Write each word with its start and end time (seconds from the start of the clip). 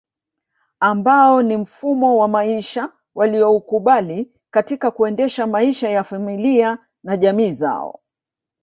Ambao 0.79 1.41
ni 1.41 1.57
mfumo 1.57 2.17
wa 2.17 2.27
maisha 2.27 2.91
walioukubali 3.15 4.31
katika 4.51 4.91
kuendesha 4.91 5.47
maisha 5.47 5.89
ya 5.89 6.03
familia 6.03 6.77
na 7.03 7.17
jamii 7.17 7.51
zao 7.51 7.99